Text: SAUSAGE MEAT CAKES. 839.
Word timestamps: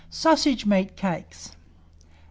SAUSAGE 0.09 0.65
MEAT 0.65 0.95
CAKES. 0.95 1.49
839. 1.49 1.61